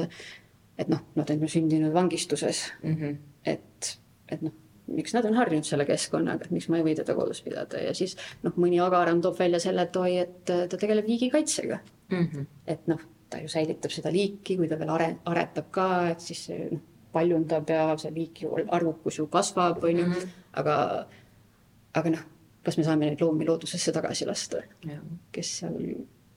[0.78, 2.96] et noh, nad on ju sündinud vangistuses mm.
[2.96, 3.18] -hmm.
[3.46, 3.98] et,
[4.36, 4.54] et noh,
[4.94, 7.94] miks nad on harjunud selle keskkonnaga, et miks ma ei või teda kodus pidada ja
[7.98, 12.26] siis noh, mõni agaram toob välja selle, et oi, et ta tegeleb liigikaitsega mm.
[12.26, 12.50] -hmm.
[12.68, 16.50] et noh, ta ju säilitab seda liiki, kui ta veel are-, aretab ka, et siis
[16.50, 20.30] noh, paljundab ja see liik ju, arvukus ju kasvab, on ju, mhm.
[20.58, 20.76] aga,
[21.94, 22.24] aga noh
[22.64, 24.64] kas me saame neid loomi loodusesse tagasi lasta,
[25.36, 25.80] kes seal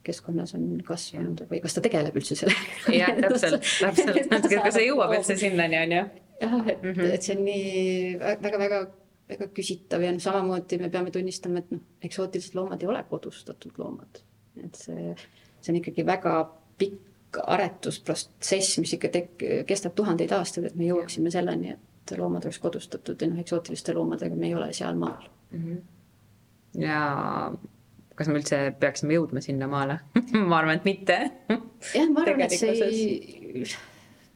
[0.07, 2.95] keskkonnas on kasvanud või kas ta tegeleb üldse sellega?
[2.95, 6.05] jah, täpselt, täpselt, kas see jõuab üldse sinnani, on ju?
[6.41, 7.15] Jah, et mm, -hmm.
[7.15, 8.87] et see on nii väga-väga
[9.29, 13.79] väga küsitav ja noh, samamoodi me peame tunnistama, et noh, eksootilised loomad ei ole kodustatud
[13.79, 14.23] loomad.
[14.65, 15.15] et see,
[15.61, 16.37] see on ikkagi väga
[16.79, 22.59] pikk aretusprotsess, mis ikka tek-, kestab tuhandeid aastaid, et me jõuaksime selleni, et loomad oleks
[22.63, 25.61] kodustatud ja noh, eksootiliste loomadega me ei ole sealmaal mm.
[25.63, 25.85] -hmm
[26.77, 27.53] ja
[28.17, 29.99] kas me üldse peaksime jõudma sinnamaale
[30.51, 31.19] ma arvan, et mitte
[31.49, 33.67] jah, ma arvan, et see ei,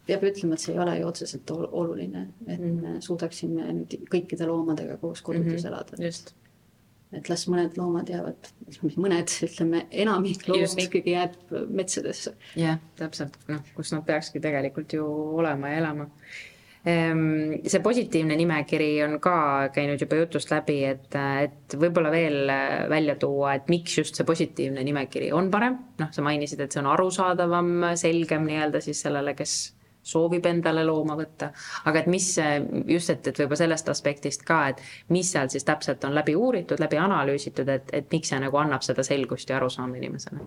[0.06, 2.76] peab ütlema, et see ei ole ju otseselt oluline, et mm.
[2.82, 5.72] me suudaksime nüüd kõikide loomadega koos kodudes mm -hmm.
[5.72, 6.04] elada.
[6.04, 6.34] just.
[7.12, 8.52] et las mõned loomad jäävad,
[8.96, 11.34] mõned, ütleme, enamik loomad ikkagi jääb
[11.68, 12.34] metsadesse.
[12.56, 15.06] jah, täpselt, noh, kus nad peakski tegelikult ju
[15.42, 16.10] olema ja elama
[16.88, 22.52] Ehm, see positiivne nimekiri on ka käinud juba jutust läbi, et, et võib-olla veel
[22.88, 25.76] välja tuua, et miks just see positiivne nimekiri on parem.
[26.00, 27.68] noh, sa mainisid, et see on arusaadavam,
[28.00, 29.58] selgem nii-öelda siis sellele, kes
[30.02, 31.50] soovib endale looma võtta,
[31.84, 32.26] aga et mis
[32.86, 36.80] just, et, et võib-olla sellest aspektist ka, et mis seal siis täpselt on läbi uuritud,
[36.80, 40.40] läbi analüüsitud, et, et miks see nagu annab seda selgust ja arusaama inimesele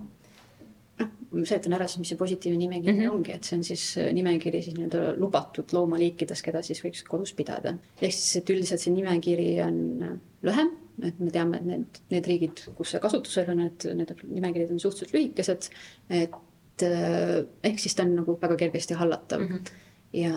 [1.33, 3.15] noh, seletan ära siis, mis see positiivne nimekiri mm -hmm.
[3.15, 7.33] ongi, et see on siis äh, nimekiri siis nii-öelda lubatud loomaliikidest, keda siis võiks kodus
[7.33, 7.75] pidada.
[8.01, 10.71] ehk siis, et üldiselt see nimekiri on äh, lühem,
[11.03, 14.79] et me teame, et need, need riigid, kus see kasutusel on, et need nimekirjad on
[14.79, 15.69] suhteliselt lühikesed,
[16.09, 16.41] et
[16.81, 19.55] äh, ehk siis ta on nagu väga kergesti hallatav mm.
[19.55, 19.79] -hmm
[20.13, 20.29] ja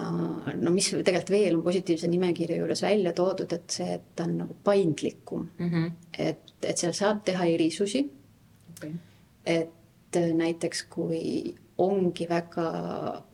[0.56, 4.38] no mis tegelikult veel on positiivse nimekirja juures välja toodud, et see, et ta on
[4.38, 5.68] nagu paindlikum mm.
[5.70, 5.90] -hmm.
[6.18, 8.10] et, et seal saab teha erisusi
[8.76, 8.90] okay..
[9.46, 9.68] et
[10.16, 12.66] et näiteks kui ongi väga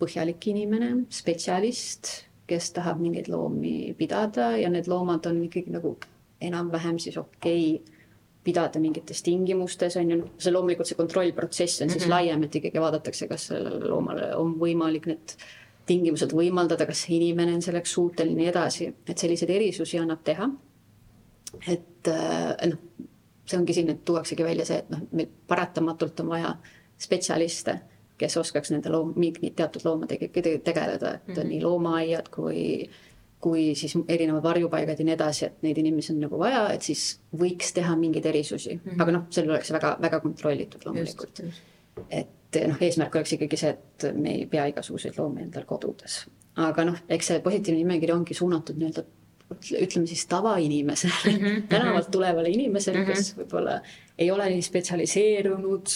[0.01, 2.11] põhjalik inimene, spetsialist,
[2.51, 5.95] kes tahab mingeid loomi pidada ja need loomad on ikkagi nagu
[6.43, 7.99] enam-vähem siis okei okay
[8.44, 11.98] pidada mingites tingimustes, on ju, noh, see loomulikult see kontrollprotsess on mm -hmm.
[11.98, 15.37] siis laiem, et ikkagi vaadatakse, kas sellele loomale on võimalik need
[15.87, 20.50] tingimused võimaldada, kas inimene on selleks suuteline ja nii edasi, et selliseid erisusi annab teha.
[21.68, 22.78] et äh, noh,
[23.44, 26.55] see ongi siin, et tuuaksegi välja see, et noh, meil paratamatult on vaja
[26.98, 27.78] spetsialiste,
[28.18, 30.28] kes oskaks nende loom-, mingit teatud loomadega
[30.64, 31.48] tegeleda, et mm -hmm.
[31.48, 32.88] nii loomaaiad kui,
[33.42, 37.07] kui siis erinevad varjupaigad ja nii edasi, et neid inimesi on nagu vaja, et siis
[37.38, 39.02] võiks teha mingeid erisusi mm, -hmm.
[39.02, 41.42] aga noh, sellel oleks väga, väga kontrollitud loomulikult.
[42.11, 46.22] et noh, eesmärk oleks ikkagi see, et me ei pea igasuguseid loomi endal kodudes.
[46.57, 49.05] aga noh, eks see positiivne nimekiri ongi suunatud nii-öelda
[49.52, 51.62] ütleme siis tavainimesele mm, -hmm.
[51.68, 53.14] tänavalt tulevale inimesele mm, -hmm.
[53.14, 53.81] kes võib-olla
[54.18, 55.87] ei ole nii spetsialiseerunud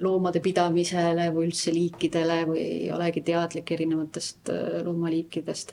[0.00, 5.72] loomade pidamisele või üldse liikidele või ei olegi teadlik erinevatest äh, loomaliikidest.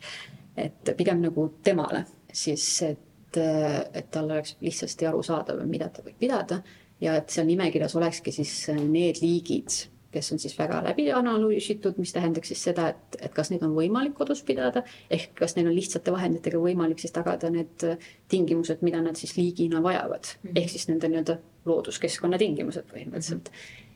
[0.65, 6.61] Et pigem nagu temale siis, et, et tal oleks lihtsasti arusaadav, mida ta võib pidada
[7.01, 12.13] ja et seal nimekirjas olekski siis need liigid kes on siis väga läbi analüüsitud, mis
[12.13, 15.75] tähendaks siis seda, et, et kas neid on võimalik kodus pidada, ehk kas neil on
[15.77, 17.85] lihtsate vahenditega võimalik siis tagada need
[18.31, 20.61] tingimused, mida nad siis liigina vajavad mm, -hmm.
[20.61, 21.37] ehk siis nende nii-öelda
[21.69, 23.59] looduskeskkonna tingimused põhimõtteliselt mm.
[23.59, 23.88] -hmm.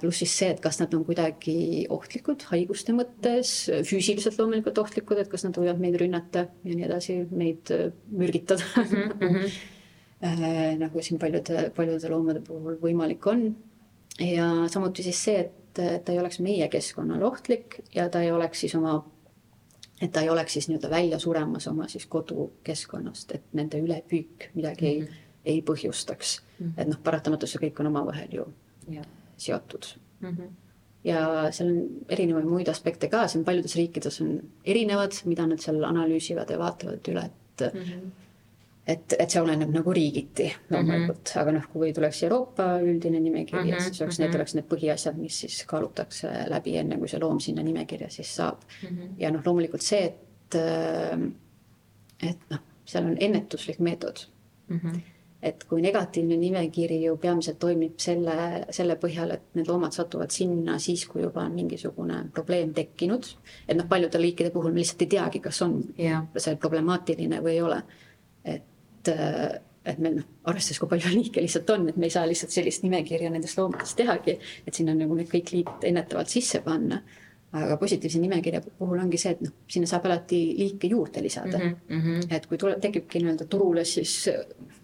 [0.00, 3.54] Pluss siis see, et kas nad on kuidagi ohtlikud haiguste mõttes,
[3.88, 8.62] füüsiliselt loomulikult ohtlikud, et kas nad võivad meid rünnata ja nii edasi, meid äh, mürgitada
[8.76, 9.18] mm.
[9.18, 10.78] -hmm.
[10.78, 13.48] nagu siin paljude, paljude loomade puhul võimalik on
[14.20, 18.60] ja samuti siis see, et ta ei oleks meie keskkonnale ohtlik ja ta ei oleks
[18.60, 19.00] siis oma,
[20.00, 24.98] et ta ei oleks siis nii-öelda välja suremas oma siis kodukeskkonnast, et nende ülepüük midagi
[24.98, 25.22] mm -hmm.
[25.44, 26.66] ei, ei põhjustaks mm.
[26.66, 26.80] -hmm.
[26.80, 28.52] et noh, paratamatult see kõik on omavahel ju
[28.88, 29.02] ja.
[29.40, 30.28] Seotud mm.
[30.28, 30.56] -hmm
[31.04, 34.34] ja seal on erinevaid muid aspekte ka, siin paljudes riikides on
[34.68, 38.10] erinevad, mida nad seal analüüsivad ja vaatavad üle, et mm -hmm
[38.90, 41.40] et, et see oleneb nagu riigiti loomulikult mm, -hmm.
[41.42, 43.82] aga noh, kui tuleks Euroopa üldine nimekiri mm, -hmm.
[43.82, 44.26] siis oleks mm -hmm.
[44.26, 48.36] need oleks need põhiasjad, mis siis kaalutakse läbi, enne kui see loom sinna nimekirja siis
[48.36, 48.88] saab mm.
[48.88, 49.08] -hmm.
[49.18, 50.54] ja noh, loomulikult see, et,
[52.22, 54.26] et noh, seal on ennetuslik meetod
[54.68, 54.80] mm.
[54.84, 55.00] -hmm
[55.42, 60.76] et kui negatiivne nimekiri ju peamiselt toimib selle, selle põhjal, et need loomad satuvad sinna
[60.78, 63.30] siis, kui juba on mingisugune probleem tekkinud.
[63.66, 66.26] et noh, paljude liikide puhul me lihtsalt ei teagi, kas on yeah.
[66.36, 67.82] see problemaatiline või ei ole.
[68.44, 68.68] et
[69.84, 72.84] et, meil noh, arvestades, kui palju liike lihtsalt on, et me ei saa lihtsalt sellist
[72.84, 77.00] nimekirja nendest loomadest tehagi, et sinna nagu need kõik liigid ennetavalt sisse panna.
[77.50, 81.72] aga positiivse nimekirja puhul ongi see, et noh, sinna saab alati liike juurde lisada mm.
[81.88, 82.34] -hmm.
[82.36, 84.28] et kui tuleb, tekibki nii-öelda turule, siis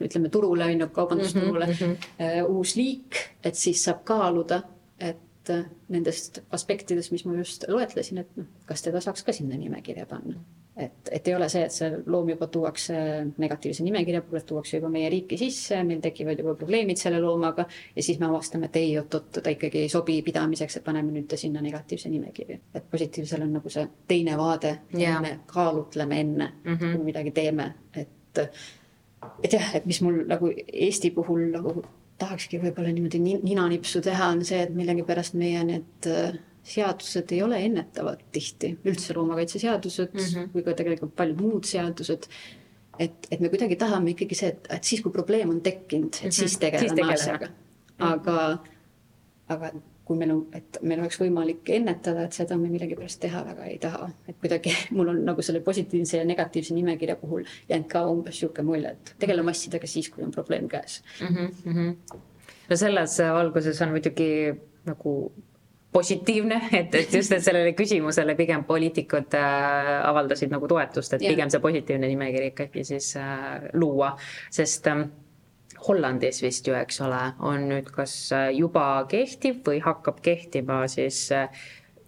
[0.00, 2.44] ütleme turule on ju, kaubandusturule mm -hmm.
[2.46, 4.62] uh, uus liik, et siis saab kaaluda,
[4.98, 9.56] et uh, nendest aspektidest, mis ma just loetlesin, et noh, kas teda saaks ka sinna
[9.56, 10.40] nimekirja panna
[10.76, 12.96] et, et ei ole see, et see loom juba tuuakse
[13.40, 17.64] negatiivse nimekirja et tuuakse juba meie riiki sisse, meil tekivad juba probleemid selle loomaga
[17.96, 21.28] ja siis me avastame, et ei, oot-oot, ta ikkagi ei sobi pidamiseks, et paneme nüüd
[21.30, 22.59] ta sinna negatiivse nimekirja.
[22.74, 26.96] et positiivsel on nagu see teine vaade yeah., me kaalutleme enne mm, -hmm.
[26.96, 28.40] kui midagi teeme, et,
[29.43, 31.85] et jah, et mis mul nagu Eesti puhul nagu
[32.19, 36.11] tahakski võib-olla niimoodi ninanipsu teha, on see, et millegipärast meie need
[36.67, 40.53] seadused ei ole ennetavad tihti, üldse loomakaitseseadused mm -hmm.
[40.53, 42.27] kui ka tegelikult paljud muud seadused.
[42.99, 46.23] et, et me kuidagi tahame ikkagi see, et, et siis, kui probleem on tekkinud, et
[46.23, 46.33] mm -hmm.
[46.33, 47.49] siis tegeleme asjaga.
[47.99, 48.59] aga,
[49.49, 49.73] aga
[50.07, 53.79] kui meil on, et meil oleks võimalik ennetada, et seda me millegipärast teha väga ei
[53.83, 54.11] taha.
[54.29, 58.66] et kuidagi mul on nagu selle positiivse ja negatiivse nimekirja puhul jäänud ka umbes niisugune
[58.71, 61.51] mulje, et tegeleme asjadega siis, kui on probleem käes mm.
[61.64, 62.23] -hmm.
[62.71, 64.31] no selles valguses on muidugi
[64.87, 65.16] nagu
[65.92, 71.35] positiivne, et, et just, et sellele küsimusele pigem poliitikud äh, avaldasid nagu toetust, et yeah.
[71.35, 74.12] pigem see positiivne nimekiri ikkagi siis äh, luua,
[74.53, 75.07] sest äh,
[75.89, 81.27] Hollandis vist ju, eks ole, on nüüd kas äh, juba kehtiv või hakkab kehtima siis
[81.35, 81.51] äh,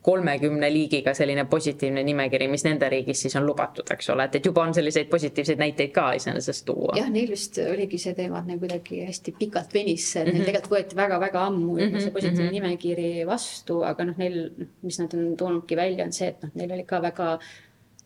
[0.08, 4.46] kolmekümne liigiga selline positiivne nimekiri, mis nende riigis siis on lubatud, eks ole, et, et
[4.46, 6.94] juba on selliseid positiivseid näiteid ka iseenesest tuua.
[6.96, 10.32] jah, neil vist oligi see teema, et neil kuidagi hästi pikalt venis, et mm -hmm.
[10.32, 10.50] neil mhm.
[10.50, 12.00] tegelikult võeti väga-väga ammu mm -hmm.
[12.00, 12.60] see positiivne mm -hmm.
[12.60, 14.38] nimekiri vastu, aga noh, neil,
[14.82, 17.38] mis nad on toonudki välja, on see, et noh, neil oli ka väga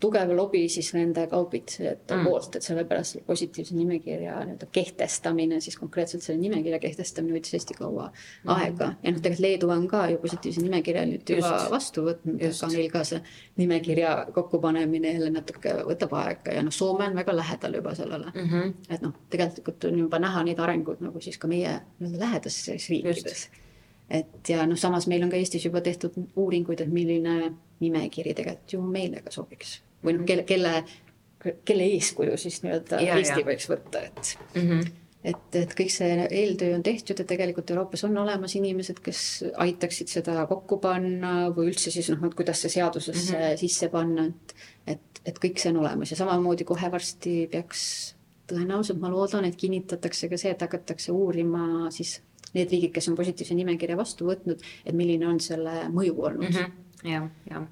[0.03, 2.27] tugev lobi siis nende kaubitsejate mm.
[2.27, 7.77] poolt, et sellepärast selle positiivse nimekirja nii-öelda kehtestamine, siis konkreetselt selle nimekirja kehtestamine võttis hästi
[7.79, 8.53] kaua mm.
[8.57, 11.71] aega ja noh, tegelikult Leedu on ka ju positiivse nimekirja nüüd juba Just.
[11.75, 13.21] vastu võtnud, aga neil ka see
[13.63, 18.49] nimekirja kokkupanemine jälle natuke võtab aega ja noh, Soome on väga lähedal juba sellele mm.
[18.49, 18.75] -hmm.
[18.89, 23.49] et noh, tegelikult on juba näha neid arenguid nagu siis ka meie nii-öelda lähedastes riikides.
[24.11, 28.73] et ja noh, samas meil on ka Eestis juba tehtud uuringuid, et milline nimekiri tegelikult
[28.73, 30.75] ju meile ka sobiks või noh, kelle, kelle,
[31.65, 33.47] kelle eeskuju siis nii-öelda Eesti ja.
[33.47, 34.67] võiks võtta, et mm.
[34.67, 34.91] -hmm
[35.23, 39.21] et, et kõik see eeltöö on tehtud ja tegelikult Euroopas on olemas inimesed, kes
[39.63, 43.61] aitaksid seda kokku panna või üldse siis noh, kuidas see seadusesse mm -hmm.
[43.61, 44.57] sisse panna, et,
[44.97, 47.85] et, et kõik see on olemas ja samamoodi kohe varsti peaks
[48.51, 52.21] tõenäoliselt, ma loodan, et kinnitatakse ka see, et hakatakse uurima siis
[52.53, 56.57] need riigid, kes on positiivse nimekirja vastu võtnud, et milline on selle mõju olnud mm.
[56.59, 56.92] -hmm.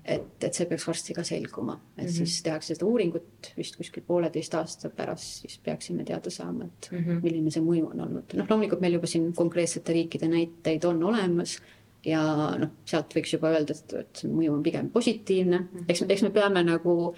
[0.05, 2.17] Et, et see peaks varsti ka selguma, et mm -hmm.
[2.17, 6.99] siis tehakse seda uuringut vist kuskil pooleteist aasta pärast, siis peaksime teada saama, et mm
[6.99, 7.21] -hmm.
[7.23, 8.35] milline see mõju on olnud.
[8.35, 11.61] noh, loomulikult meil juba siin konkreetsete riikide näiteid on olemas
[12.05, 12.23] ja
[12.59, 15.59] noh, sealt võiks juba öelda, et, et see mõju on pigem positiivne.
[15.59, 15.85] -hmm.
[15.89, 17.15] eks, eks me peame nagu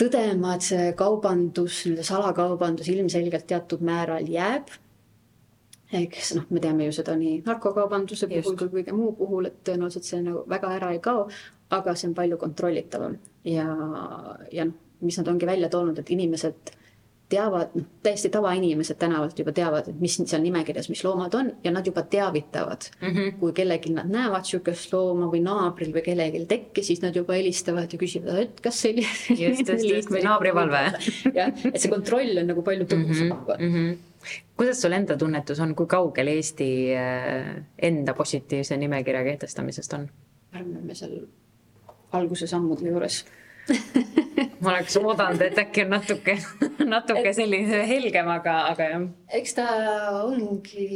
[0.00, 4.74] tõdema, et see kaubandus, nii-öelda salakaubandus ilmselgelt teatud määral jääb.
[5.92, 10.08] Eks noh, me teame ju seda nii narkokaubanduse puhul kui kõige muu puhul, et tõenäoliselt
[10.08, 11.28] see nagu väga ära ei kao,
[11.70, 13.68] aga see on palju kontrollitavam ja,
[14.52, 16.74] ja noh, mis nad ongi välja toonud, et inimesed
[17.28, 21.72] teavad, noh, täiesti tavainimesed tänavalt juba teavad, et mis seal nimekirjas, mis loomad on ja
[21.74, 23.08] nad juba teavitavad mm.
[23.08, 23.32] -hmm.
[23.40, 27.92] kui kellelgi nad näevad niisugust looma või naabril või kellelgi tekki, siis nad juba helistavad
[27.92, 29.08] ja küsivad, et kas selline.
[29.28, 30.84] just, just, just, naabrivalve.
[31.34, 33.42] jah, et see kontroll on nagu palju tõhusam mm.
[33.46, 33.58] -hmm.
[33.58, 33.96] Mm -hmm.
[34.56, 37.50] Kuidas sul enda tunnetus on, kui kaugel Eesti äh,
[37.82, 40.08] enda positiivse nimekirja kehtestamisest on?
[40.56, 41.18] et me seal
[42.16, 43.24] alguse sammude juures
[44.62, 46.36] ma oleks oodanud, et äkki on natuke,
[46.94, 49.04] natuke sellise helgem, aga, aga jah.
[49.40, 49.66] eks ta
[50.22, 50.86] ongi,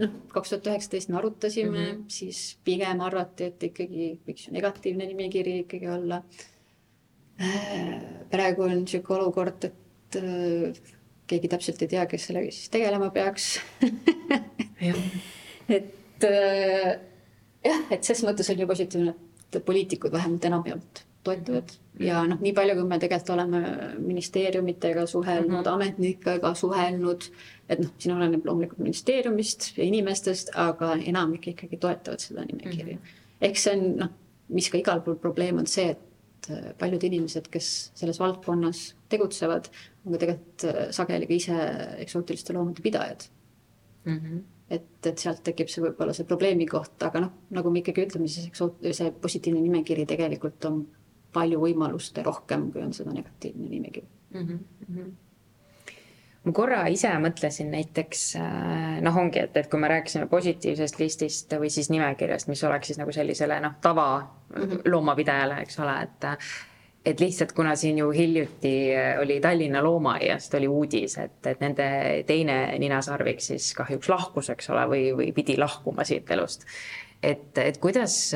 [0.00, 2.02] noh, kaks tuhat üheksateist me arutasime mm, -hmm.
[2.08, 6.22] siis pigem arvati, et ikkagi võiks ju negatiivne nimekiri ikkagi olla.
[8.30, 10.84] praegu on niisugune olukord, et äh,
[11.30, 13.54] keegi täpselt ei tea, kes sellega siis tegelema peaks
[15.76, 16.92] et äh,
[17.64, 19.16] jah, et ses mõttes on ju positiivne,
[19.50, 23.60] et poliitikud vähemalt enamjaolt toetavad ja noh, nii palju, kui me tegelikult oleme
[24.02, 25.74] ministeeriumitega suhelnud mm, -hmm.
[25.74, 27.28] ametnikega suhelnud,
[27.68, 33.00] et noh, siin oleneb loomulikult ministeeriumist ja inimestest, aga enamik ikkagi toetavad seda nimekirja mm.
[33.00, 33.46] -hmm.
[33.48, 34.10] eks see on noh,
[34.48, 36.13] mis ka igal pool probleem on see, et
[36.50, 39.70] äh, paljud inimesed, kes selles valdkonnas tegutsevad,
[40.04, 41.60] on ka tegelikult äh, sageli ka ise
[42.06, 43.28] eksootiliste loomade pidajad
[44.04, 44.18] mm.
[44.18, 44.42] -hmm
[44.74, 48.28] et, et sealt tekib see võib-olla see probleemi koht, aga noh, nagu me ikkagi ütleme,
[48.32, 50.78] siis eksoot-, see positiivne nimekiri tegelikult on
[51.36, 54.48] palju võimaluste rohkem, kui on seda negatiivne nimekiri mm.
[54.48, 55.12] -hmm
[56.44, 61.56] ma korra ise mõtlesin näiteks äh, noh, ongi, et, et kui me rääkisime positiivsest listist
[61.60, 64.86] või siis nimekirjast, mis oleks siis nagu sellisele noh, tava mm -hmm.
[64.92, 66.30] loomapidajale, eks ole, et
[67.04, 71.88] et lihtsalt kuna siin ju hiljuti oli Tallinna loomaaiast oli uudis, et, et nende
[72.26, 76.64] teine ninasarvik siis kahjuks lahkus, eks ole, või, või pidi lahkuma siit elust.
[77.22, 78.32] et, et kuidas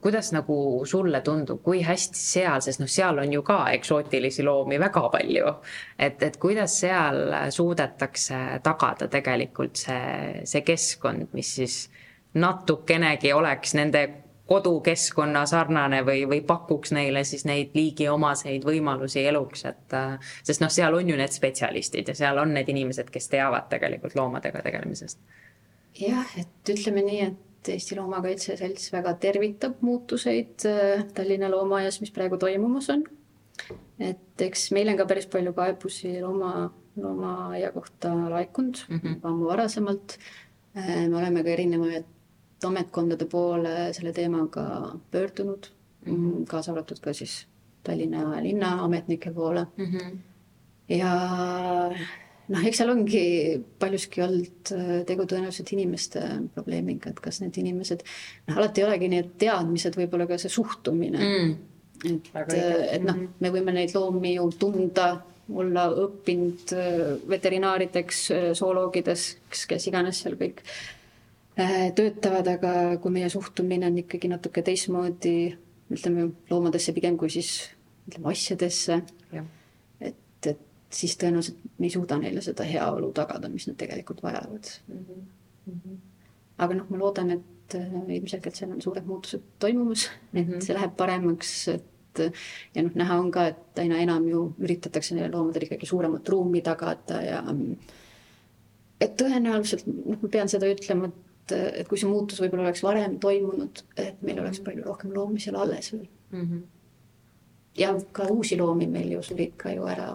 [0.00, 4.78] kuidas nagu sulle tundub, kui hästi seal, sest noh, seal on ju ka eksootilisi loomi
[4.80, 5.54] väga palju.
[5.98, 11.78] et, et kuidas seal suudetakse tagada tegelikult see, see keskkond, mis siis
[12.34, 14.06] natukenegi oleks nende
[14.48, 19.96] kodukeskkonna sarnane või, või pakuks neile siis neid liigiomaseid võimalusi eluks, et
[20.42, 24.16] sest noh, seal on ju need spetsialistid ja seal on need inimesed, kes teavad tegelikult
[24.16, 25.20] loomadega tegelemisest.
[26.00, 32.00] jah, et ütleme nii, et et Eesti Loomakaitse Selts väga tervitab muutuseid äh, Tallinna loomaaias,
[32.00, 33.04] mis praegu toimumas on.
[33.98, 39.18] et eks meil on ka päris palju kaebusi looma, loomaaia kohta laekunud mm -hmm.
[39.22, 40.18] ammu varasemalt.
[40.76, 42.06] Äh, me oleme ka erinevaid
[42.64, 45.66] ametkondade poole selle teemaga pöördunud
[46.06, 46.46] mm, -hmm.
[46.46, 47.46] kaasa arvatud ka siis
[47.82, 49.84] Tallinna linnaametnike poole mm.
[49.84, 50.18] -hmm.
[50.88, 51.12] ja
[52.52, 53.22] noh, eks seal ongi
[53.80, 56.22] paljuski olnud äh, tegu tõenäoliselt inimeste
[56.54, 58.04] probleemiga, et kas need inimesed,
[58.48, 61.18] noh, alati ei olegi need teadmised, võib-olla ka see suhtumine.
[61.24, 61.56] Mm..
[62.12, 63.34] et, äh, et noh, mhm.
[63.44, 65.10] me võime neid loomi ju tunda,
[65.48, 68.22] olla õppinud äh, veterinaarideks,
[68.58, 70.64] zooloogides, kes, iganes seal kõik
[71.58, 75.48] töötavad, aga kui meie suhtumine on ikkagi natuke teistmoodi,
[75.90, 77.48] ütleme loomadesse pigem kui siis
[78.06, 79.00] ütleme asjadesse,
[80.90, 85.04] siis tõenäoliselt me ei suuda neile seda heaolu tagada, mis nad tegelikult vajavad mm.
[85.68, 86.00] -hmm.
[86.64, 90.42] aga noh, ma loodan, et äh, ilmselgelt seal on suured muutused toimumas mm, -hmm.
[90.42, 90.60] et mhm.
[90.64, 91.84] see läheb paremaks, et
[92.74, 96.62] ja noh, näha on ka, et aina enam ju üritatakse neile loomadele ikkagi suuremat ruumi
[96.62, 97.44] tagada ja
[99.00, 103.18] et tõenäoliselt, noh, ma pean seda ütlema, et, et kui see muutus võib-olla oleks varem
[103.18, 106.42] toimunud, et meil oleks palju rohkem loomi seal alles veel mm.
[106.42, 106.66] -hmm
[107.78, 110.08] ja ka uusi loomi meil ju surid ka ju ära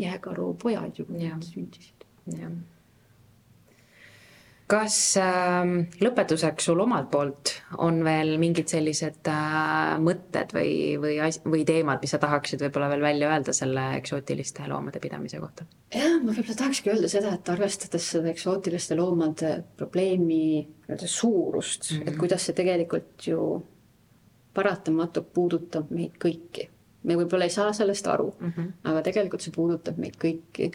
[0.00, 2.06] jääkarupojad ju sündisid.
[4.70, 5.70] kas äh,
[6.02, 11.16] lõpetuseks sul omalt poolt on veel mingid sellised äh, mõtted või, või,
[11.50, 15.66] või teemad, mis sa tahaksid võib-olla veel välja öelda selle eksootiliste loomade pidamise kohta?
[15.94, 21.96] jah, ma võib-olla tahakski öelda seda, et arvestades seda eksootiliste loomade probleemi nii-öelda suurust mm,
[21.96, 22.02] -hmm.
[22.06, 22.20] et mhm.
[22.20, 23.40] kuidas see tegelikult ju
[24.54, 26.68] paratamatult puudutab meid kõiki.
[27.02, 28.72] Me võib-olla ei saa sellest aru mm, -hmm.
[28.92, 30.70] aga tegelikult see puudutab meid kõiki.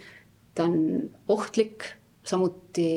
[0.56, 1.84] ta on ohtlik,
[2.24, 2.92] samuti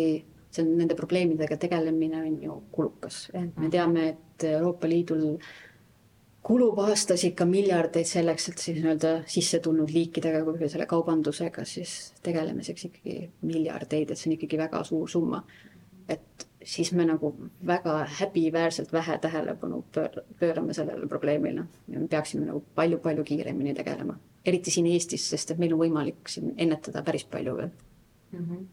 [0.51, 3.71] see on nende probleemidega tegelemine on ju kulukas, et me mhm.
[3.71, 5.39] teame, et Euroopa Liidul
[6.49, 12.15] kulub aastas ikka miljardeid selleks, et siis nii-öelda sisse tulnud liikidega kui selle kaubandusega siis
[12.25, 15.43] tegelemiseks ikkagi miljardeid, et see on ikkagi väga suur summa.
[16.09, 17.33] et siis me nagu
[17.67, 24.19] väga häbiväärselt vähe tähelepanu pöör-, pöörame sellele probleemile ja me peaksime nagu palju-palju kiiremini tegelema,
[24.45, 27.71] eriti siin Eestis, sest et meil on võimalik siin ennetada päris palju veel
[28.33, 28.45] mm.
[28.45, 28.67] -hmm.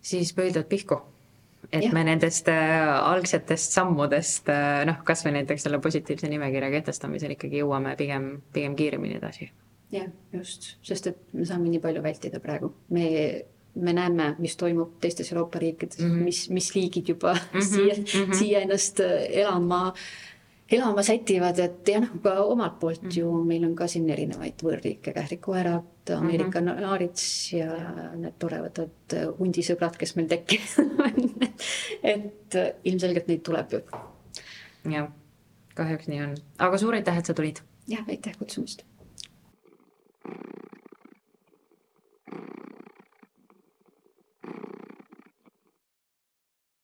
[0.00, 1.00] siis pöidlad pihku
[1.72, 1.92] et ja.
[1.92, 7.96] me nendest äh, algsetest sammudest äh, noh, kasvõi näiteks selle positiivse nimekirja kehtestamisel ikkagi jõuame
[7.96, 9.50] pigem, pigem kiiremini edasi.
[9.92, 13.08] jah, just, sest et me saame nii palju vältida praegu, me,
[13.80, 16.24] me näeme, mis toimub teistes Euroopa riikides mm, -hmm.
[16.24, 17.64] mis, mis liigid juba mm -hmm.
[17.64, 18.38] siia mm, -hmm.
[18.38, 20.28] siia ennast äh, elama äh,
[20.68, 23.18] elama sätivad, et jah, noh, ka omalt poolt mm -hmm.
[23.18, 26.80] ju meil on ka siin erinevaid võõrliike, kährikuärad, Ameerika mm -hmm.
[26.80, 27.72] naarits ja
[28.16, 31.48] need toredad hundisõbrad, kes meil tekkinud
[32.14, 32.54] et
[32.84, 33.80] ilmselgelt neid tuleb ju.
[34.90, 35.08] jah,
[35.74, 37.60] kahjuks nii on, aga suur aitäh, et sa tulid.
[37.88, 38.84] jah, aitäh kutsumast
[44.48, 44.87] you